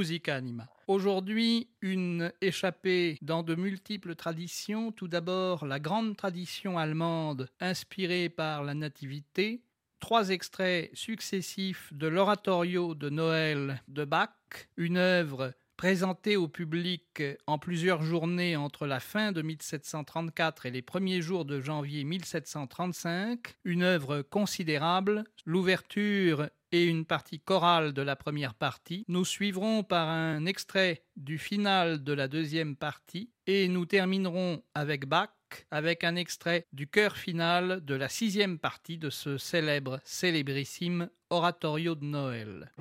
[0.00, 0.66] Musica Anima.
[0.86, 4.92] Aujourd'hui, une échappée dans de multiples traditions.
[4.92, 9.60] Tout d'abord, la grande tradition allemande inspirée par la Nativité.
[9.98, 14.30] Trois extraits successifs de l'oratorio de Noël de Bach,
[14.78, 20.80] une œuvre présentée au public en plusieurs journées entre la fin de 1734 et les
[20.80, 28.16] premiers jours de janvier 1735, une œuvre considérable, l'ouverture et une partie chorale de la
[28.16, 29.04] première partie.
[29.08, 35.06] Nous suivrons par un extrait du final de la deuxième partie et nous terminerons avec
[35.06, 35.30] Bach
[35.70, 41.94] avec un extrait du chœur final de la sixième partie de ce célèbre, célébrissime oratorio
[41.94, 42.72] de Noël.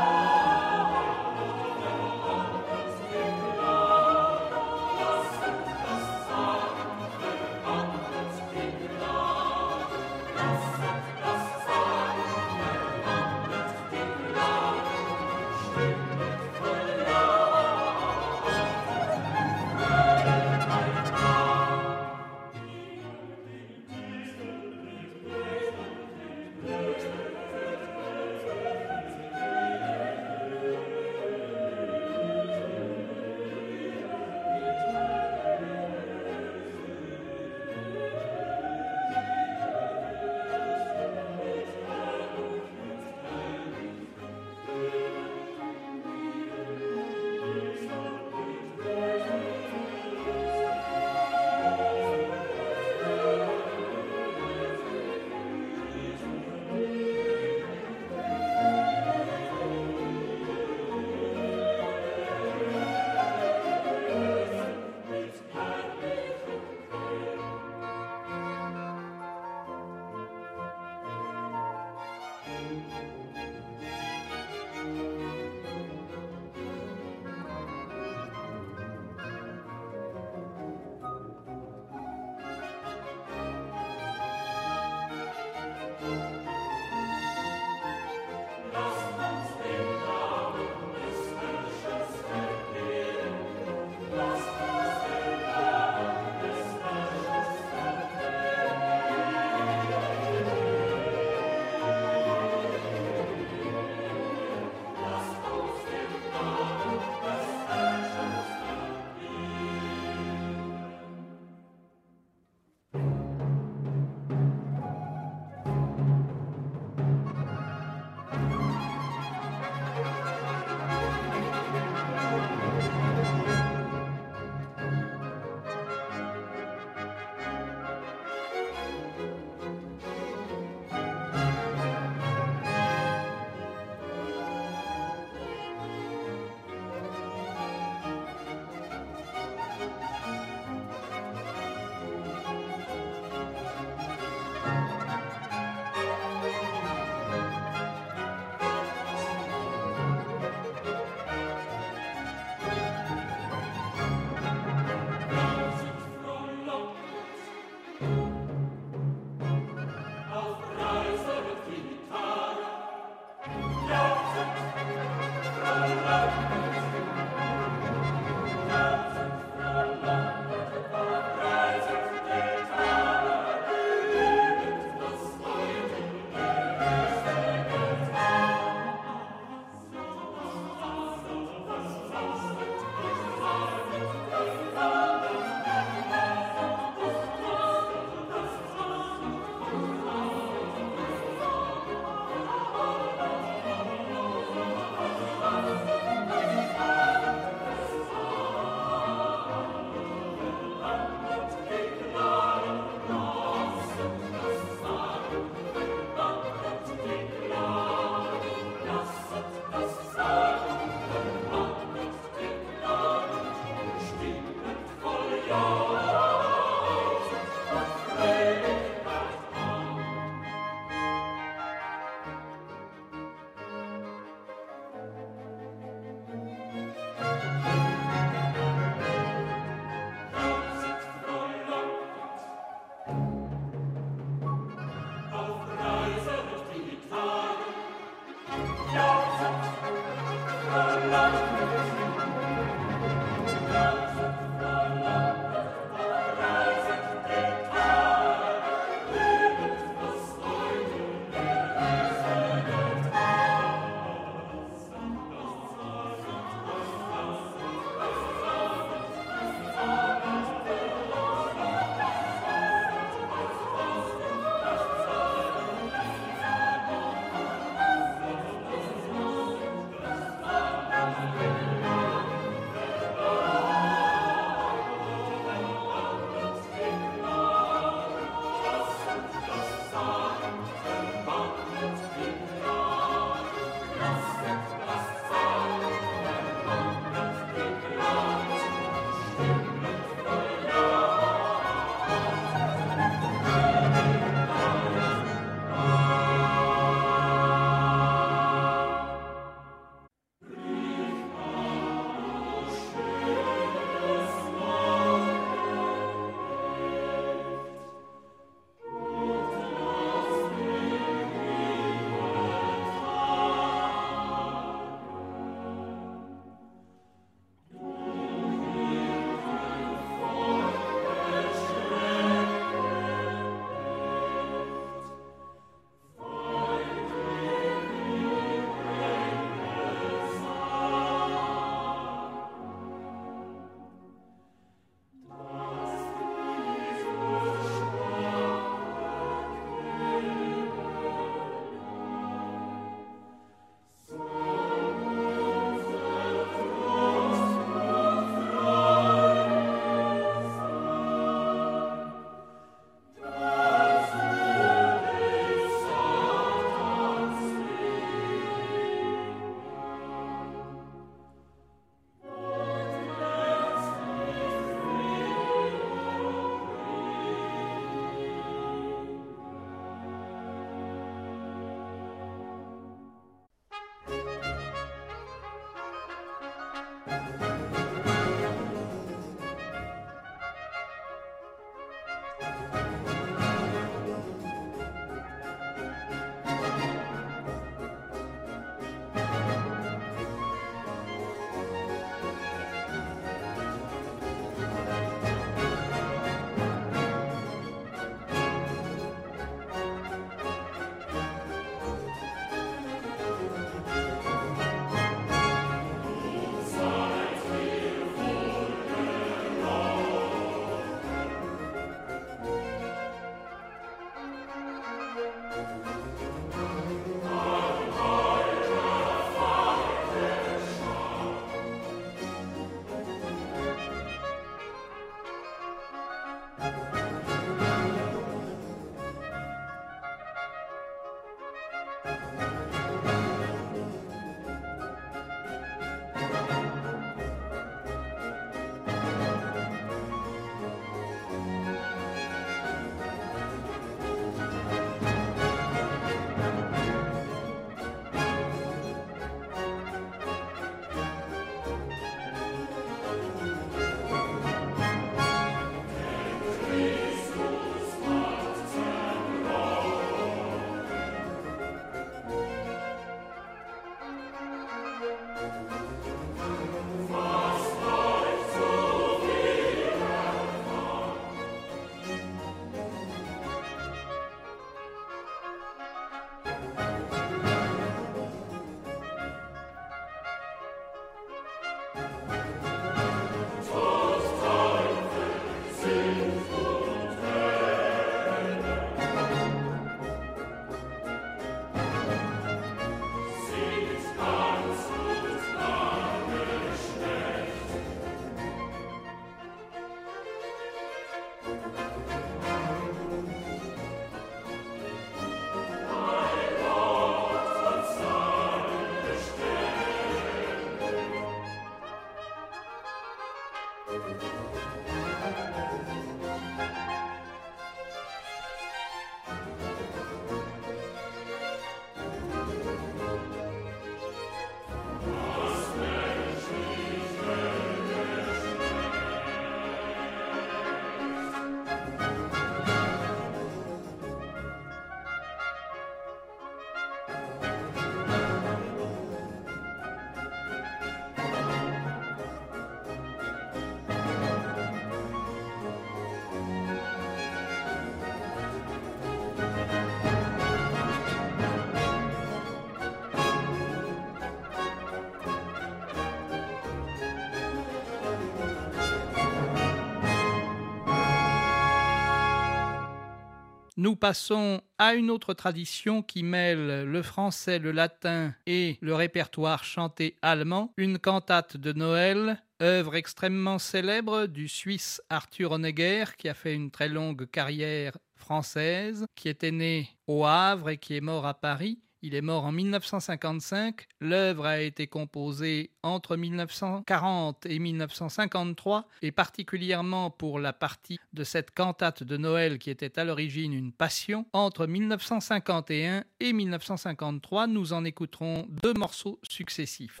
[563.78, 569.64] Nous passons à une autre tradition qui mêle le français, le latin et le répertoire
[569.64, 576.32] chanté allemand, une cantate de Noël, œuvre extrêmement célèbre du Suisse Arthur Honegger qui a
[576.32, 581.26] fait une très longue carrière française, qui était né au Havre et qui est mort
[581.26, 581.78] à Paris.
[582.02, 583.86] Il est mort en 1955.
[584.00, 591.52] L'œuvre a été composée entre 1940 et 1953, et particulièrement pour la partie de cette
[591.52, 594.26] cantate de Noël qui était à l'origine une passion.
[594.32, 600.00] Entre 1951 et 1953, nous en écouterons deux morceaux successifs.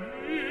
[0.00, 0.49] me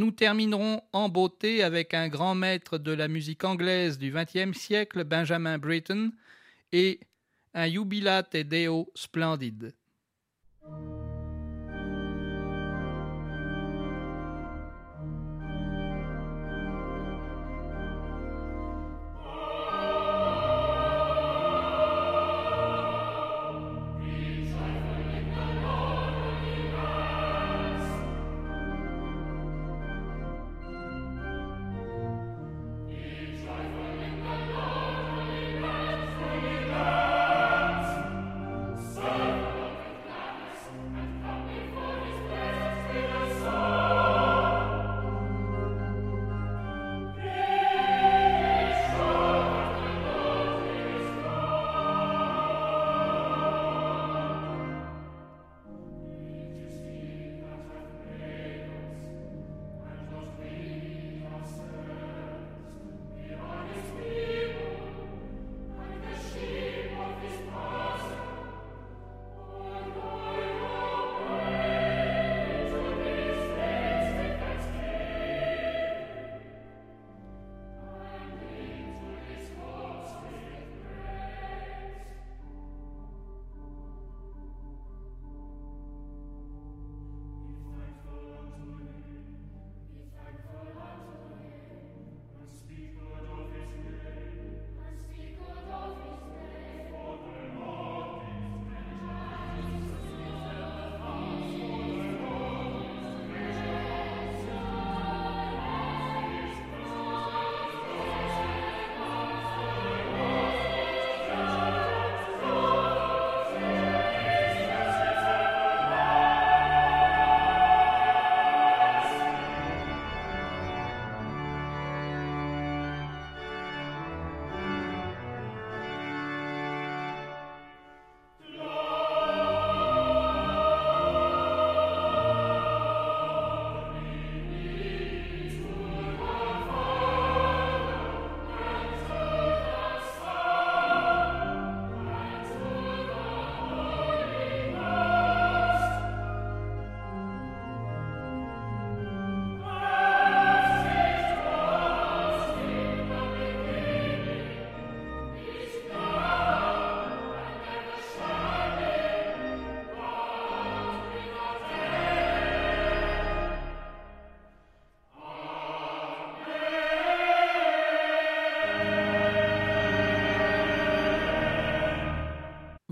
[0.00, 5.04] Nous terminerons en beauté avec un grand maître de la musique anglaise du XXe siècle,
[5.04, 6.12] Benjamin Britten,
[6.72, 7.00] et
[7.52, 9.74] un Jubilate Deo splendide.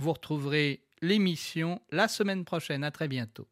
[0.09, 2.83] Vous retrouverez l'émission la semaine prochaine.
[2.83, 3.47] À très bientôt.